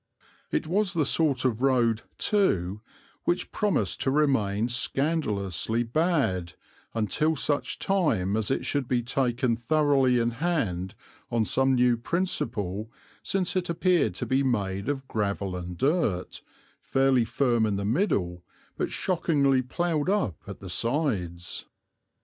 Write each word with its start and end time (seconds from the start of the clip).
It 0.49 0.65
was 0.65 0.93
the 0.93 1.05
sort 1.05 1.45
of 1.45 1.61
road, 1.61 2.01
too, 2.17 2.81
which 3.25 3.51
promised 3.51 4.01
to 4.01 4.09
remain 4.09 4.67
scandalously 4.67 5.83
bad, 5.83 6.53
until 6.95 7.35
such 7.35 7.77
time 7.77 8.35
as 8.35 8.49
it 8.49 8.65
should 8.65 8.87
be 8.87 9.03
taken 9.03 9.55
thoroughly 9.55 10.17
in 10.17 10.31
hand 10.31 10.95
on 11.29 11.45
some 11.45 11.75
new 11.75 11.97
principle, 11.97 12.91
since 13.21 13.55
it 13.55 13.69
appeared 13.69 14.15
to 14.15 14.25
be 14.25 14.41
made 14.41 14.89
of 14.89 15.07
gravel 15.07 15.55
and 15.55 15.77
dirt, 15.77 16.41
fairly 16.81 17.23
firm 17.23 17.67
in 17.67 17.75
the 17.75 17.85
middle, 17.85 18.43
but 18.75 18.89
shockingly 18.89 19.61
ploughed 19.61 20.09
up 20.09 20.41
at 20.47 20.61
the 20.61 20.69
sides. 20.71 21.67